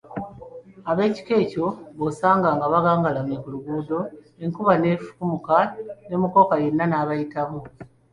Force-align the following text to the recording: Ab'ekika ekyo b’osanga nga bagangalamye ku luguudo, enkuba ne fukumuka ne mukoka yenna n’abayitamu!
Ab'ekika 0.91 1.33
ekyo 1.43 1.67
b’osanga 1.97 2.47
nga 2.55 2.65
bagangalamye 2.73 3.35
ku 3.43 3.47
luguudo, 3.53 3.99
enkuba 4.43 4.73
ne 4.77 4.91
fukumuka 5.03 5.57
ne 6.07 6.15
mukoka 6.21 6.55
yenna 6.63 6.85
n’abayitamu! 6.87 7.59